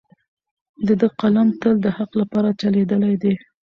د 0.85 0.87
ده 0.99 1.07
قلم 1.19 1.47
تل 1.61 1.75
د 1.85 1.87
حق 1.97 2.11
لپاره 2.21 2.49
چلیدلی 2.61 3.15
دی. 3.21 3.33